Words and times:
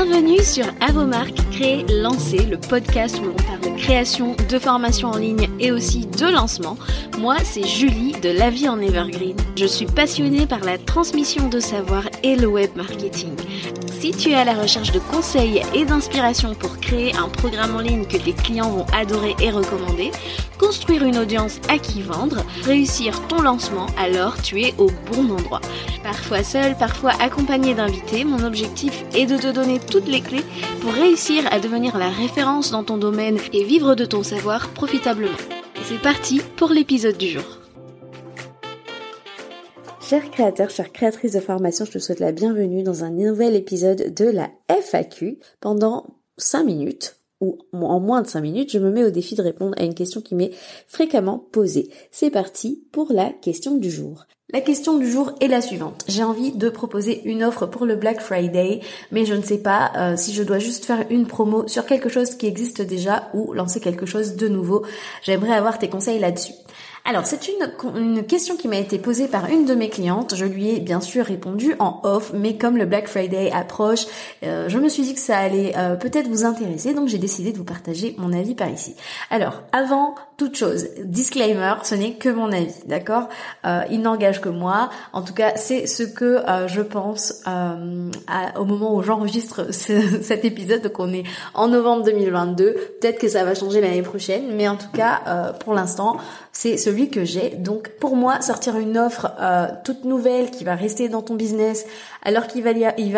Bienvenue 0.00 0.44
sur 0.44 0.64
À 0.80 0.92
vos 0.92 1.06
marques, 1.06 1.40
créer, 1.50 1.84
lancer, 1.88 2.46
le 2.46 2.56
podcast 2.56 3.18
où 3.20 3.24
l'on 3.24 3.32
parle 3.32 3.62
de 3.62 3.76
création, 3.76 4.36
de 4.48 4.56
formation 4.60 5.08
en 5.08 5.16
ligne 5.16 5.48
et 5.58 5.72
aussi 5.72 6.06
de 6.06 6.26
lancement. 6.26 6.76
Moi, 7.18 7.34
c'est 7.42 7.66
Julie 7.66 8.12
de 8.12 8.28
La 8.28 8.48
Vie 8.48 8.68
en 8.68 8.80
Evergreen. 8.80 9.36
Je 9.56 9.66
suis 9.66 9.86
passionnée 9.86 10.46
par 10.46 10.60
la 10.60 10.78
transmission 10.78 11.48
de 11.48 11.58
savoir 11.58 12.04
et 12.22 12.36
le 12.36 12.46
web 12.46 12.70
marketing. 12.76 13.34
Si 13.98 14.12
tu 14.12 14.30
es 14.30 14.34
à 14.36 14.44
la 14.44 14.54
recherche 14.54 14.92
de 14.92 15.00
conseils 15.00 15.62
et 15.74 15.84
d'inspiration 15.84 16.54
pour 16.54 16.78
créer 16.78 17.16
un 17.16 17.28
programme 17.28 17.74
en 17.74 17.80
ligne 17.80 18.06
que 18.06 18.18
tes 18.18 18.34
clients 18.34 18.70
vont 18.70 18.86
adorer 18.96 19.34
et 19.40 19.50
recommander, 19.50 20.12
construire 20.58 21.04
une 21.04 21.18
audience 21.18 21.60
à 21.68 21.78
qui 21.78 22.02
vendre, 22.02 22.44
réussir 22.62 23.26
ton 23.28 23.40
lancement, 23.40 23.86
alors 23.96 24.40
tu 24.42 24.60
es 24.60 24.74
au 24.78 24.90
bon 25.12 25.30
endroit. 25.30 25.60
Parfois 26.02 26.42
seul, 26.42 26.76
parfois 26.76 27.12
accompagné 27.20 27.74
d'invités, 27.74 28.24
mon 28.24 28.44
objectif 28.44 29.04
est 29.14 29.26
de 29.26 29.36
te 29.36 29.52
donner 29.52 29.78
toutes 29.78 30.08
les 30.08 30.20
clés 30.20 30.44
pour 30.80 30.92
réussir 30.92 31.44
à 31.52 31.60
devenir 31.60 31.96
la 31.98 32.10
référence 32.10 32.70
dans 32.70 32.84
ton 32.84 32.98
domaine 32.98 33.38
et 33.52 33.64
vivre 33.64 33.94
de 33.94 34.04
ton 34.04 34.22
savoir 34.22 34.70
profitablement. 34.70 35.36
C'est 35.84 36.00
parti 36.02 36.40
pour 36.56 36.70
l'épisode 36.70 37.16
du 37.16 37.28
jour. 37.28 37.58
Chers 40.08 40.30
créateurs, 40.30 40.70
chères 40.70 40.90
créatrices 40.90 41.32
de 41.32 41.40
formation, 41.40 41.84
je 41.84 41.92
te 41.92 41.98
souhaite 41.98 42.20
la 42.20 42.32
bienvenue 42.32 42.82
dans 42.82 43.04
un 43.04 43.10
nouvel 43.10 43.54
épisode 43.54 44.14
de 44.14 44.24
la 44.24 44.50
FAQ. 44.68 45.38
Pendant 45.60 46.06
5 46.38 46.64
minutes, 46.64 47.17
ou 47.40 47.58
en 47.72 48.00
moins 48.00 48.22
de 48.22 48.26
5 48.26 48.40
minutes, 48.40 48.72
je 48.72 48.78
me 48.78 48.90
mets 48.90 49.04
au 49.04 49.10
défi 49.10 49.34
de 49.34 49.42
répondre 49.42 49.74
à 49.78 49.84
une 49.84 49.94
question 49.94 50.20
qui 50.20 50.34
m'est 50.34 50.52
fréquemment 50.86 51.38
posée. 51.52 51.90
C'est 52.10 52.30
parti 52.30 52.84
pour 52.92 53.12
la 53.12 53.30
question 53.30 53.76
du 53.76 53.90
jour. 53.90 54.26
La 54.50 54.62
question 54.62 54.96
du 54.96 55.10
jour 55.10 55.34
est 55.42 55.46
la 55.46 55.60
suivante. 55.60 56.06
J'ai 56.08 56.22
envie 56.22 56.52
de 56.52 56.70
proposer 56.70 57.20
une 57.26 57.44
offre 57.44 57.66
pour 57.66 57.84
le 57.84 57.96
Black 57.96 58.22
Friday, 58.22 58.80
mais 59.12 59.26
je 59.26 59.34
ne 59.34 59.42
sais 59.42 59.58
pas 59.58 59.92
euh, 59.94 60.16
si 60.16 60.32
je 60.32 60.42
dois 60.42 60.58
juste 60.58 60.86
faire 60.86 61.04
une 61.10 61.26
promo 61.26 61.68
sur 61.68 61.84
quelque 61.84 62.08
chose 62.08 62.34
qui 62.34 62.46
existe 62.46 62.80
déjà 62.80 63.28
ou 63.34 63.52
lancer 63.52 63.78
quelque 63.78 64.06
chose 64.06 64.36
de 64.36 64.48
nouveau. 64.48 64.86
J'aimerais 65.22 65.52
avoir 65.52 65.78
tes 65.78 65.90
conseils 65.90 66.18
là-dessus. 66.18 66.54
Alors, 67.08 67.24
c'est 67.24 67.48
une, 67.48 68.22
question 68.24 68.58
qui 68.58 68.68
m'a 68.68 68.76
été 68.76 68.98
posée 68.98 69.28
par 69.28 69.48
une 69.48 69.64
de 69.64 69.74
mes 69.74 69.88
clientes. 69.88 70.34
Je 70.36 70.44
lui 70.44 70.68
ai 70.68 70.78
bien 70.78 71.00
sûr 71.00 71.24
répondu 71.24 71.74
en 71.78 72.00
off, 72.02 72.32
mais 72.34 72.58
comme 72.58 72.76
le 72.76 72.84
Black 72.84 73.08
Friday 73.08 73.50
approche, 73.50 74.04
euh, 74.42 74.68
je 74.68 74.78
me 74.78 74.90
suis 74.90 75.02
dit 75.04 75.14
que 75.14 75.20
ça 75.20 75.38
allait 75.38 75.72
euh, 75.78 75.96
peut-être 75.96 76.28
vous 76.28 76.44
intéresser, 76.44 76.92
donc 76.92 77.08
j'ai 77.08 77.16
décidé 77.16 77.50
de 77.50 77.56
vous 77.56 77.64
partager 77.64 78.14
mon 78.18 78.34
avis 78.34 78.54
par 78.54 78.68
ici. 78.68 78.94
Alors, 79.30 79.62
avant 79.72 80.16
toute 80.36 80.56
chose, 80.56 80.88
disclaimer, 81.02 81.76
ce 81.82 81.94
n'est 81.94 82.12
que 82.12 82.28
mon 82.28 82.52
avis, 82.52 82.74
d'accord? 82.84 83.30
Euh, 83.64 83.84
Il 83.90 84.02
n'engage 84.02 84.42
que 84.42 84.50
moi. 84.50 84.90
En 85.14 85.22
tout 85.22 85.32
cas, 85.32 85.56
c'est 85.56 85.86
ce 85.86 86.02
que 86.02 86.42
je 86.66 86.82
pense 86.82 87.42
au 87.46 88.64
moment 88.64 88.94
où 88.94 89.02
j'enregistre 89.02 89.68
cet 89.72 90.44
épisode. 90.44 90.82
Donc, 90.82 91.00
on 91.00 91.12
est 91.14 91.24
en 91.54 91.68
novembre 91.68 92.04
2022. 92.04 92.74
Peut-être 93.00 93.18
que 93.18 93.28
ça 93.28 93.44
va 93.44 93.54
changer 93.54 93.80
l'année 93.80 94.02
prochaine, 94.02 94.54
mais 94.54 94.68
en 94.68 94.76
tout 94.76 94.90
cas, 94.92 95.54
pour 95.60 95.74
l'instant, 95.74 96.18
c'est 96.52 96.67
celui 96.76 97.08
que 97.08 97.24
j'ai. 97.24 97.50
Donc 97.50 97.88
pour 98.00 98.16
moi, 98.16 98.40
sortir 98.40 98.76
une 98.76 98.98
offre 98.98 99.32
euh, 99.40 99.68
toute 99.84 100.04
nouvelle 100.04 100.50
qui 100.50 100.64
va 100.64 100.74
rester 100.74 101.08
dans 101.08 101.22
ton 101.22 101.34
business, 101.34 101.86
alors 102.28 102.46
qu'il 102.46 102.62
va, 102.62 102.72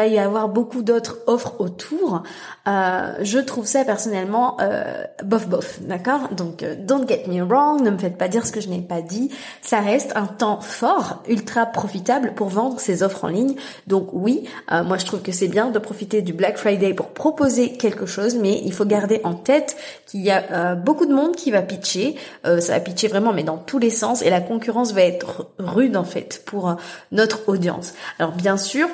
y 0.06 0.18
avoir 0.18 0.48
beaucoup 0.48 0.82
d'autres 0.82 1.18
offres 1.26 1.54
autour, 1.58 2.22
euh, 2.68 3.12
je 3.22 3.38
trouve 3.38 3.66
ça 3.66 3.84
personnellement 3.84 4.56
euh, 4.60 5.04
bof 5.24 5.48
bof, 5.48 5.80
d'accord? 5.82 6.28
Donc 6.30 6.64
don't 6.78 7.06
get 7.08 7.24
me 7.26 7.42
wrong, 7.42 7.82
ne 7.82 7.90
me 7.90 7.98
faites 7.98 8.16
pas 8.16 8.28
dire 8.28 8.46
ce 8.46 8.52
que 8.52 8.60
je 8.60 8.68
n'ai 8.68 8.80
pas 8.80 9.02
dit. 9.02 9.30
Ça 9.62 9.80
reste 9.80 10.12
un 10.14 10.26
temps 10.26 10.60
fort, 10.60 11.22
ultra 11.28 11.66
profitable 11.66 12.34
pour 12.34 12.48
vendre 12.48 12.78
ces 12.78 13.02
offres 13.02 13.24
en 13.24 13.28
ligne. 13.28 13.56
Donc 13.86 14.10
oui, 14.12 14.44
moi 14.70 14.96
je 14.98 15.06
trouve 15.06 15.22
que 15.22 15.32
c'est 15.32 15.48
bien 15.48 15.70
de 15.70 15.78
profiter 15.78 16.22
du 16.22 16.32
Black 16.32 16.56
Friday 16.56 16.94
pour 16.94 17.08
proposer 17.08 17.72
quelque 17.72 18.06
chose, 18.06 18.36
mais 18.36 18.60
il 18.64 18.72
faut 18.72 18.84
garder 18.84 19.20
en 19.24 19.34
tête 19.34 19.76
qu'il 20.06 20.20
y 20.20 20.30
a 20.30 20.74
beaucoup 20.74 21.06
de 21.06 21.14
monde 21.14 21.34
qui 21.36 21.50
va 21.50 21.62
pitcher. 21.62 22.16
ça 22.44 22.74
va 22.74 22.80
pitcher 22.80 23.08
vraiment 23.08 23.32
mais 23.32 23.42
dans 23.42 23.58
tous 23.58 23.78
les 23.78 23.90
sens 23.90 24.22
et 24.22 24.30
la 24.30 24.40
concurrence 24.40 24.92
va 24.92 25.02
être 25.02 25.50
rude 25.58 25.96
en 25.96 26.04
fait 26.04 26.42
pour 26.44 26.68
euh, 26.68 26.74
notre 27.12 27.48
audience. 27.48 27.94
Alors 28.18 28.32
bien 28.32 28.56
sûr, 28.56 28.88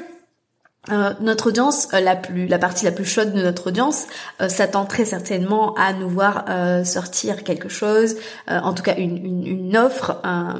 euh, 0.91 1.12
notre 1.20 1.48
audience, 1.48 1.88
euh, 1.94 2.00
la 2.00 2.14
plus, 2.14 2.47
la 2.47 2.58
partie 2.58 2.84
la 2.84 2.92
plus 2.92 3.04
chaude 3.04 3.32
de 3.32 3.42
notre 3.42 3.69
audience, 3.69 4.06
s'attend 4.48 4.84
très 4.84 5.04
certainement 5.04 5.74
à 5.74 5.92
nous 5.92 6.08
voir 6.08 6.44
sortir 6.84 7.42
quelque 7.44 7.69
chose, 7.69 8.16
en 8.48 8.72
tout 8.74 8.82
cas 8.82 8.97
une, 8.97 9.16
une, 9.16 9.47
une 9.47 9.76
offre, 9.76 10.20
euh, 10.24 10.52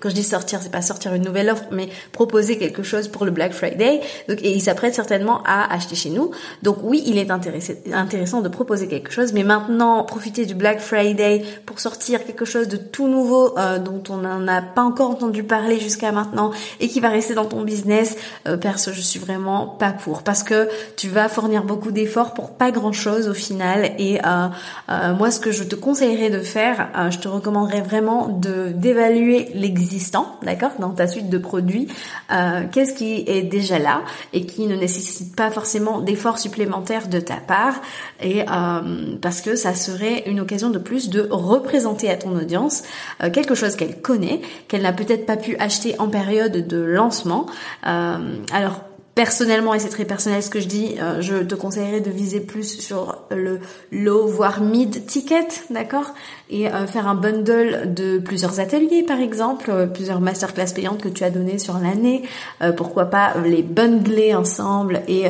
quand 0.00 0.08
je 0.08 0.14
dis 0.14 0.22
sortir, 0.22 0.60
c'est 0.62 0.72
pas 0.72 0.82
sortir 0.82 1.12
une 1.14 1.22
nouvelle 1.22 1.50
offre, 1.50 1.64
mais 1.70 1.88
proposer 2.12 2.56
quelque 2.56 2.82
chose 2.82 3.08
pour 3.08 3.24
le 3.24 3.30
Black 3.30 3.52
Friday. 3.52 4.00
Donc, 4.28 4.38
et 4.42 4.50
ils 4.50 4.62
s'apprêtent 4.62 4.94
certainement 4.94 5.42
à 5.44 5.72
acheter 5.72 5.94
chez 5.94 6.10
nous. 6.10 6.30
Donc 6.62 6.78
oui, 6.82 7.02
il 7.06 7.18
est 7.18 7.30
intéressant 7.30 8.40
de 8.40 8.48
proposer 8.48 8.88
quelque 8.88 9.12
chose, 9.12 9.32
mais 9.32 9.44
maintenant 9.44 10.04
profiter 10.04 10.46
du 10.46 10.54
Black 10.54 10.80
Friday 10.80 11.44
pour 11.66 11.80
sortir 11.80 12.24
quelque 12.24 12.44
chose 12.44 12.68
de 12.68 12.76
tout 12.76 13.08
nouveau 13.08 13.56
euh, 13.58 13.78
dont 13.78 14.02
on 14.08 14.16
n'en 14.18 14.48
a 14.48 14.62
pas 14.62 14.82
encore 14.82 15.10
entendu 15.10 15.42
parler 15.44 15.78
jusqu'à 15.78 16.12
maintenant 16.12 16.52
et 16.80 16.88
qui 16.88 17.00
va 17.00 17.10
rester 17.10 17.34
dans 17.34 17.44
ton 17.44 17.62
business, 17.62 18.16
euh, 18.48 18.56
perso, 18.56 18.92
je 18.92 19.00
suis 19.00 19.20
vraiment 19.20 19.66
pas 19.66 19.92
pour, 19.92 20.22
parce 20.22 20.42
que 20.42 20.68
tu 20.96 21.08
vas 21.08 21.28
fournir 21.28 21.64
beaucoup 21.64 21.92
d'efforts 21.92 22.34
pour 22.34 22.52
pas 22.52 22.70
grand 22.70 22.92
chose 22.92 23.28
au 23.28 23.34
final. 23.34 23.92
Et 23.98 24.18
euh, 24.24 25.14
moi, 25.14 25.30
ce 25.30 25.40
que 25.40 25.52
je 25.52 25.64
te 25.64 25.74
conseillerais 25.74 26.30
de 26.30 26.40
faire, 26.40 26.88
je 27.10 27.18
te 27.18 27.28
recommanderais 27.28 27.82
vraiment 27.82 28.28
de 28.28 28.68
d'évaluer 28.72 29.41
l'existant, 29.54 30.36
d'accord, 30.42 30.72
dans 30.78 30.90
ta 30.90 31.06
suite 31.06 31.28
de 31.28 31.38
produits, 31.38 31.88
euh, 32.32 32.62
qu'est-ce 32.70 32.94
qui 32.94 33.24
est 33.26 33.42
déjà 33.42 33.78
là 33.78 34.02
et 34.32 34.46
qui 34.46 34.66
ne 34.66 34.76
nécessite 34.76 35.34
pas 35.36 35.50
forcément 35.50 36.00
d'efforts 36.00 36.38
supplémentaires 36.38 37.08
de 37.08 37.20
ta 37.20 37.36
part, 37.36 37.80
et 38.20 38.42
euh, 38.42 39.16
parce 39.20 39.40
que 39.40 39.56
ça 39.56 39.74
serait 39.74 40.24
une 40.26 40.40
occasion 40.40 40.70
de 40.70 40.78
plus 40.78 41.10
de 41.10 41.26
représenter 41.30 42.10
à 42.10 42.16
ton 42.16 42.36
audience 42.36 42.82
euh, 43.22 43.30
quelque 43.30 43.54
chose 43.54 43.76
qu'elle 43.76 44.00
connaît, 44.00 44.40
qu'elle 44.68 44.82
n'a 44.82 44.92
peut-être 44.92 45.26
pas 45.26 45.36
pu 45.36 45.56
acheter 45.56 45.94
en 45.98 46.08
période 46.08 46.66
de 46.66 46.78
lancement. 46.78 47.46
alors 47.82 48.80
personnellement, 49.14 49.74
et 49.74 49.78
c'est 49.78 49.88
très 49.88 50.04
personnel 50.04 50.42
ce 50.42 50.50
que 50.50 50.60
je 50.60 50.68
dis, 50.68 50.94
euh, 51.00 51.20
je 51.20 51.36
te 51.36 51.54
conseillerais 51.54 52.00
de 52.00 52.10
viser 52.10 52.40
plus 52.40 52.80
sur 52.80 53.18
le 53.30 53.60
low, 53.90 54.26
voire 54.26 54.60
mid 54.60 55.06
ticket, 55.06 55.48
d'accord? 55.70 56.14
Et 56.48 56.68
euh, 56.68 56.86
faire 56.86 57.06
un 57.06 57.14
bundle 57.14 57.92
de 57.92 58.18
plusieurs 58.18 58.60
ateliers, 58.60 59.02
par 59.02 59.20
exemple, 59.20 59.70
euh, 59.70 59.86
plusieurs 59.86 60.20
masterclass 60.20 60.72
payantes 60.74 61.02
que 61.02 61.08
tu 61.08 61.24
as 61.24 61.30
données 61.30 61.58
sur 61.58 61.78
l'année. 61.78 62.22
pourquoi 62.76 63.06
pas 63.06 63.34
les 63.44 63.62
bundler 63.62 64.34
ensemble 64.34 65.02
et 65.08 65.24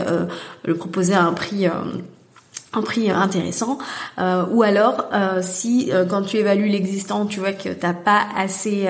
le 0.65 0.75
proposer 0.75 1.15
à 1.15 1.23
un 1.23 1.33
prix 1.33 1.67
un 2.75 2.83
prix 2.83 3.11
intéressant. 3.11 3.79
Euh, 4.19 4.45
ou 4.51 4.63
alors 4.63 5.07
euh, 5.13 5.41
si 5.43 5.91
euh, 5.93 6.05
quand 6.05 6.23
tu 6.23 6.39
évalues 6.39 6.69
l'existant 6.69 7.27
tu 7.27 7.41
vois 7.41 7.53
que 7.53 7.69
t'as 7.69 7.93
pas 7.93 8.23
assez 8.37 8.89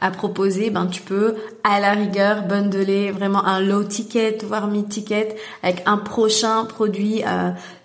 à 0.00 0.10
proposer 0.10 0.70
ben 0.70 0.86
tu 0.86 1.02
peux 1.02 1.34
à 1.64 1.80
la 1.80 1.92
rigueur 1.92 2.42
bundler 2.42 3.10
vraiment 3.10 3.44
un 3.44 3.60
low 3.60 3.84
ticket 3.84 4.38
voire 4.44 4.66
mid 4.68 4.88
ticket 4.88 5.36
avec 5.62 5.82
un 5.86 5.98
prochain 5.98 6.64
produit 6.64 7.22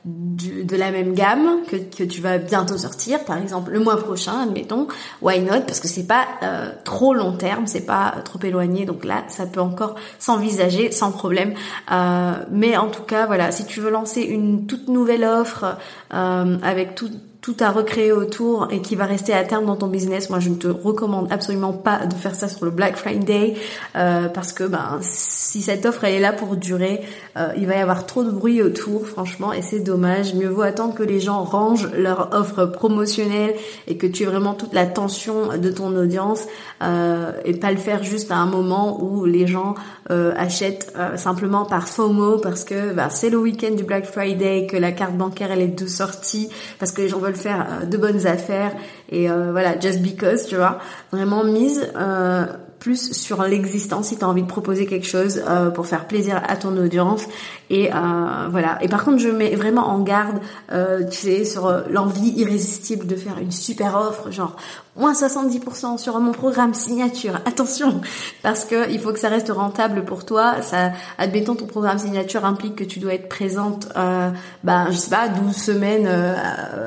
de 0.05 0.75
la 0.75 0.91
même 0.91 1.13
gamme 1.13 1.61
que, 1.67 1.77
que 1.77 2.03
tu 2.03 2.19
vas 2.19 2.37
bientôt 2.37 2.77
sortir, 2.77 3.23
par 3.23 3.37
exemple 3.37 3.71
le 3.71 3.79
mois 3.79 3.97
prochain, 3.97 4.41
admettons, 4.41 4.87
why 5.21 5.39
not? 5.39 5.61
Parce 5.61 5.79
que 5.79 5.87
c'est 5.87 6.07
pas 6.07 6.25
euh, 6.43 6.71
trop 6.83 7.13
long 7.13 7.37
terme, 7.37 7.67
c'est 7.67 7.85
pas 7.85 8.15
trop 8.25 8.39
éloigné, 8.43 8.85
donc 8.85 9.05
là 9.05 9.23
ça 9.29 9.45
peut 9.45 9.61
encore 9.61 9.95
s'envisager 10.19 10.91
sans 10.91 11.11
problème. 11.11 11.53
Euh, 11.91 12.33
mais 12.51 12.75
en 12.75 12.89
tout 12.89 13.03
cas, 13.03 13.25
voilà, 13.27 13.51
si 13.51 13.65
tu 13.65 13.79
veux 13.79 13.91
lancer 13.91 14.21
une 14.21 14.67
toute 14.67 14.89
nouvelle 14.89 15.23
offre 15.23 15.77
euh, 16.13 16.57
avec 16.61 16.95
tout 16.95 17.09
tout 17.43 17.57
à 17.59 17.71
recréer 17.71 18.13
autour 18.13 18.69
et 18.71 18.81
qui 18.81 18.95
va 18.95 19.05
rester 19.05 19.33
à 19.33 19.43
terme 19.43 19.65
dans 19.65 19.75
ton 19.75 19.87
business, 19.87 20.29
moi 20.29 20.39
je 20.39 20.47
ne 20.47 20.55
te 20.55 20.69
recommande 20.69 21.29
absolument 21.29 21.73
pas 21.73 22.05
de 22.05 22.13
faire 22.13 22.35
ça 22.35 22.47
sur 22.47 22.63
le 22.63 22.71
Black 22.71 22.95
Friday 22.95 23.55
euh, 23.97 24.29
parce 24.29 24.53
que 24.53 24.63
ben 24.63 24.99
si 25.01 25.61
cette 25.61 25.85
offre 25.85 26.05
elle 26.05 26.15
est 26.15 26.19
là 26.21 26.31
pour 26.31 26.55
durer, 26.55 27.01
euh, 27.35 27.49
il 27.57 27.67
va 27.67 27.75
y 27.75 27.81
avoir 27.81 28.05
trop 28.05 28.23
de 28.23 28.31
bruit 28.31 28.61
autour 28.61 29.05
franchement 29.07 29.51
et 29.51 29.61
c'est 29.61 29.81
dommage. 29.81 30.33
Mieux 30.33 30.47
vaut 30.47 30.61
attendre 30.61 30.95
que 30.95 31.03
les 31.03 31.19
gens 31.19 31.43
rangent 31.43 31.89
leur 31.97 32.29
offre 32.31 32.65
promotionnelle 32.65 33.55
et 33.87 33.97
que 33.97 34.07
tu 34.07 34.23
aies 34.23 34.27
vraiment 34.27 34.53
toute 34.53 34.73
la 34.73 34.85
tension 34.85 35.57
de 35.57 35.69
ton 35.69 35.93
audience 35.97 36.45
euh, 36.81 37.33
et 37.43 37.53
pas 37.53 37.71
le 37.71 37.77
faire 37.77 38.03
juste 38.03 38.31
à 38.31 38.37
un 38.37 38.45
moment 38.45 39.03
où 39.03 39.25
les 39.25 39.47
gens 39.47 39.75
euh, 40.11 40.33
achètent 40.35 40.91
euh, 40.97 41.15
simplement 41.15 41.65
par 41.65 41.87
FOMO 41.87 42.37
parce 42.37 42.65
que 42.65 42.93
ben, 42.93 43.09
c'est 43.09 43.29
le 43.29 43.37
week-end 43.37 43.71
du 43.71 43.83
Black 43.83 44.05
Friday, 44.05 44.67
que 44.67 44.75
la 44.75 44.91
carte 44.91 45.15
bancaire 45.15 45.51
elle 45.51 45.61
est 45.61 45.67
de 45.67 45.87
sortie 45.87 46.49
parce 46.77 46.91
que 46.91 47.01
les 47.01 47.07
gens 47.07 47.19
veulent 47.19 47.32
faire 47.37 47.65
euh, 47.69 47.85
de 47.85 47.97
bonnes 47.97 48.25
affaires 48.27 48.71
et 49.09 49.29
euh, 49.29 49.51
voilà, 49.51 49.79
just 49.79 50.01
because, 50.01 50.45
tu 50.45 50.55
vois. 50.55 50.79
Vraiment 51.11 51.43
mise 51.43 51.91
euh, 51.95 52.45
plus 52.83 53.13
sur 53.13 53.43
l'existence 53.43 54.07
si 54.07 54.17
tu 54.17 54.25
as 54.25 54.27
envie 54.27 54.41
de 54.41 54.47
proposer 54.47 54.85
quelque 54.85 55.07
chose 55.07 55.41
euh, 55.47 55.69
pour 55.69 55.87
faire 55.87 56.05
plaisir 56.05 56.41
à 56.45 56.57
ton 56.57 56.75
audience. 56.75 57.23
Et 57.69 57.89
euh, 57.93 57.97
voilà. 58.51 58.77
Et 58.81 58.89
par 58.89 59.05
contre 59.05 59.19
je 59.19 59.29
mets 59.29 59.55
vraiment 59.55 59.87
en 59.87 60.01
garde 60.01 60.39
euh, 60.73 61.07
tu 61.09 61.17
sais 61.17 61.45
sur 61.45 61.83
l'envie 61.89 62.33
irrésistible 62.35 63.07
de 63.07 63.15
faire 63.15 63.39
une 63.39 63.53
super 63.53 63.95
offre 63.95 64.31
genre 64.31 64.57
moins 64.97 65.13
70% 65.13 65.97
sur 65.97 66.19
mon 66.19 66.33
programme 66.33 66.73
signature. 66.73 67.35
Attention 67.45 68.01
parce 68.43 68.65
que 68.65 68.91
il 68.91 68.99
faut 68.99 69.13
que 69.13 69.19
ça 69.19 69.29
reste 69.29 69.49
rentable 69.49 70.03
pour 70.03 70.25
toi. 70.25 70.61
Ça 70.61 70.91
admettons 71.17 71.55
ton 71.55 71.67
programme 71.67 71.99
signature 71.99 72.43
implique 72.43 72.75
que 72.75 72.83
tu 72.83 72.99
dois 72.99 73.13
être 73.13 73.29
présente 73.29 73.87
euh, 73.95 74.29
bah 74.65 74.87
je 74.91 74.97
sais 74.97 75.09
pas 75.09 75.29
12 75.29 75.55
semaines 75.55 76.07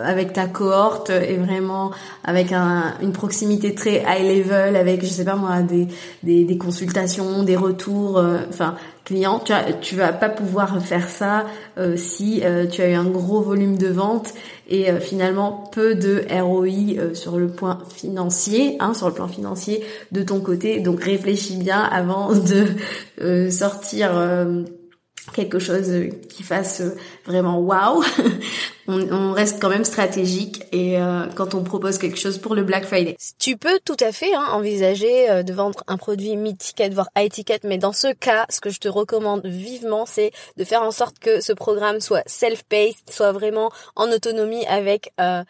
avec 0.04 0.34
ta 0.34 0.46
cohorte 0.46 1.08
et 1.08 1.38
vraiment 1.38 1.90
avec 2.22 2.52
un, 2.52 2.94
une 3.00 3.12
proximité 3.12 3.74
très 3.74 4.04
high 4.06 4.44
level 4.44 4.76
avec 4.76 5.02
je 5.02 5.08
sais 5.08 5.24
pas 5.24 5.36
moi 5.36 5.62
des 5.62 5.85
des, 6.22 6.58
consultations, 6.58 7.42
des 7.42 7.56
retours, 7.56 8.18
euh, 8.18 8.38
enfin 8.48 8.76
clients. 9.04 9.38
Tu, 9.38 9.52
tu 9.80 9.96
vas 9.96 10.12
pas 10.12 10.28
pouvoir 10.28 10.82
faire 10.82 11.08
ça 11.08 11.46
euh, 11.78 11.96
si 11.96 12.42
euh, 12.44 12.66
tu 12.66 12.82
as 12.82 12.90
eu 12.90 12.94
un 12.94 13.04
gros 13.04 13.40
volume 13.40 13.78
de 13.78 13.88
vente 13.88 14.34
et 14.68 14.90
finalement 15.00 15.64
peu 15.70 15.94
de 15.94 16.24
ROI 16.28 17.14
sur 17.14 17.38
le 17.38 17.46
point 17.46 17.78
financier, 17.94 18.76
hein, 18.80 18.94
sur 18.94 19.06
le 19.06 19.14
plan 19.14 19.28
financier 19.28 19.84
de 20.10 20.22
ton 20.22 20.40
côté. 20.40 20.80
Donc 20.80 21.04
réfléchis 21.04 21.56
bien 21.56 21.80
avant 21.80 22.32
de 23.20 23.48
sortir 23.50 24.10
quelque 25.34 25.60
chose 25.60 25.92
qui 26.28 26.42
fasse 26.42 26.82
vraiment 27.24 27.60
waouh. 27.60 28.02
On, 28.88 29.32
reste 29.32 29.60
quand 29.60 29.68
même 29.68 29.84
stratégique 29.84 30.64
et 30.72 31.00
euh, 31.00 31.26
quand 31.34 31.54
on 31.54 31.62
propose 31.62 31.98
quelque 31.98 32.18
chose 32.18 32.38
pour 32.38 32.54
le 32.54 32.62
Black 32.62 32.84
Friday. 32.84 33.16
Tu 33.38 33.56
peux 33.56 33.78
tout 33.84 33.96
à 34.00 34.12
fait 34.12 34.34
hein, 34.34 34.46
envisager 34.52 35.30
euh, 35.30 35.42
de 35.42 35.52
vendre 35.52 35.82
un 35.86 35.96
produit 35.96 36.36
mid-ticket 36.36 36.90
voire 36.90 37.08
high 37.16 37.30
ticket, 37.30 37.60
mais 37.64 37.78
dans 37.78 37.92
ce 37.92 38.12
cas, 38.12 38.46
ce 38.48 38.60
que 38.60 38.70
je 38.70 38.80
te 38.80 38.88
recommande 38.88 39.44
vivement, 39.44 40.06
c'est 40.06 40.30
de 40.56 40.64
faire 40.64 40.82
en 40.82 40.90
sorte 40.90 41.18
que 41.18 41.40
ce 41.40 41.52
programme 41.52 42.00
soit 42.00 42.22
self-paced, 42.26 43.10
soit 43.10 43.32
vraiment 43.32 43.70
en 43.94 44.10
autonomie 44.10 44.66
avec 44.66 45.12
euh, 45.20 45.42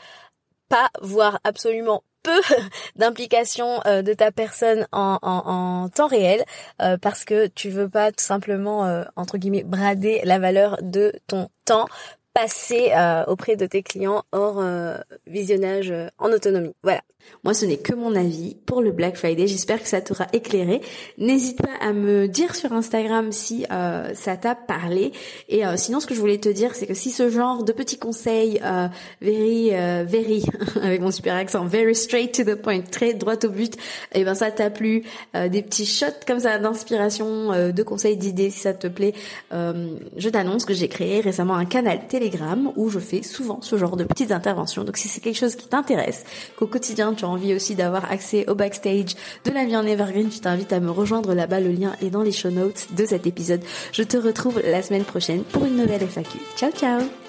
pas 0.68 0.90
voire 1.00 1.38
absolument 1.44 2.02
peu 2.22 2.40
d'implication 2.96 3.80
de 3.86 4.12
ta 4.12 4.32
personne 4.32 4.88
en, 4.90 5.88
temps 5.94 6.08
réel 6.08 6.44
parce 7.00 7.24
que 7.24 7.46
tu 7.46 7.70
veux 7.70 7.88
pas 7.88 8.10
tout 8.10 8.24
simplement 8.24 9.04
entre 9.14 9.38
guillemets 9.38 9.62
brader 9.62 10.22
la 10.24 10.40
valeur 10.40 10.76
de 10.82 11.12
ton 11.28 11.48
temps 11.64 11.86
passé 12.36 12.92
auprès 13.26 13.56
de 13.56 13.64
tes 13.64 13.82
clients 13.82 14.24
hors 14.30 14.62
visionnage 15.26 15.92
en 16.18 16.30
autonomie. 16.32 16.74
Voilà. 16.82 17.00
Moi, 17.44 17.54
ce 17.54 17.64
n'est 17.64 17.76
que 17.76 17.94
mon 17.94 18.14
avis 18.14 18.56
pour 18.66 18.82
le 18.82 18.92
Black 18.92 19.16
Friday. 19.16 19.46
J'espère 19.46 19.82
que 19.82 19.88
ça 19.88 20.00
t'aura 20.00 20.26
éclairé. 20.32 20.80
N'hésite 21.18 21.62
pas 21.62 21.70
à 21.80 21.92
me 21.92 22.26
dire 22.26 22.54
sur 22.54 22.72
Instagram 22.72 23.32
si 23.32 23.64
euh, 23.70 24.14
ça 24.14 24.36
t'a 24.36 24.54
parlé. 24.54 25.12
Et 25.48 25.64
euh, 25.64 25.76
sinon, 25.76 26.00
ce 26.00 26.06
que 26.06 26.14
je 26.14 26.20
voulais 26.20 26.38
te 26.38 26.48
dire, 26.48 26.74
c'est 26.74 26.86
que 26.86 26.94
si 26.94 27.10
ce 27.10 27.30
genre 27.30 27.62
de 27.62 27.72
petits 27.72 27.98
conseils, 27.98 28.60
euh, 28.64 28.88
very, 29.20 29.74
euh, 29.74 30.04
very, 30.06 30.44
avec 30.82 31.00
mon 31.00 31.10
super 31.10 31.34
accent, 31.34 31.64
very 31.66 31.94
straight 31.94 32.34
to 32.34 32.42
the 32.42 32.56
point, 32.56 32.80
très 32.80 33.14
droit 33.14 33.36
au 33.44 33.48
but, 33.48 33.76
et 33.76 34.20
eh 34.20 34.24
ben 34.24 34.34
ça 34.34 34.50
t'a 34.50 34.70
plu, 34.70 35.04
des 35.34 35.62
petits 35.62 35.86
shots 35.86 36.24
comme 36.26 36.40
ça 36.40 36.58
d'inspiration, 36.58 37.70
de 37.72 37.82
conseils, 37.82 38.16
d'idées, 38.16 38.50
si 38.50 38.60
ça 38.60 38.74
te 38.74 38.86
plaît, 38.86 39.14
je 39.52 40.28
t'annonce 40.28 40.64
que 40.64 40.74
j'ai 40.74 40.88
créé 40.88 41.20
récemment 41.20 41.54
un 41.54 41.64
canal 41.64 42.06
Telegram 42.08 42.72
où 42.76 42.88
je 42.88 42.98
fais 42.98 43.22
souvent 43.22 43.60
ce 43.62 43.76
genre 43.76 43.96
de 43.96 44.04
petites 44.04 44.32
interventions. 44.32 44.84
Donc 44.84 44.96
si 44.96 45.08
c'est 45.08 45.20
quelque 45.20 45.38
chose 45.38 45.56
qui 45.56 45.68
t'intéresse, 45.68 46.24
qu'au 46.56 46.66
quotidien 46.66 47.08
tu 47.16 47.24
as 47.24 47.28
envie 47.28 47.54
aussi 47.54 47.74
d'avoir 47.74 48.10
accès 48.10 48.48
au 48.48 48.54
backstage 48.54 49.14
de 49.44 49.50
la 49.50 49.64
vie 49.64 49.76
en 49.76 49.86
Evergreen, 49.86 50.30
je 50.30 50.40
t'invite 50.40 50.72
à 50.72 50.80
me 50.80 50.90
rejoindre 50.90 51.34
là-bas. 51.34 51.60
Le 51.60 51.70
lien 51.70 51.94
est 52.02 52.10
dans 52.10 52.22
les 52.22 52.32
show 52.32 52.50
notes 52.50 52.88
de 52.96 53.04
cet 53.06 53.26
épisode. 53.26 53.62
Je 53.92 54.02
te 54.02 54.16
retrouve 54.16 54.60
la 54.64 54.82
semaine 54.82 55.04
prochaine 55.04 55.42
pour 55.42 55.64
une 55.64 55.76
nouvelle 55.76 56.02
FAQ. 56.02 56.38
Ciao 56.56 56.70
ciao 56.70 57.25